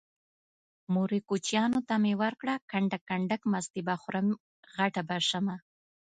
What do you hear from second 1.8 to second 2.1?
ته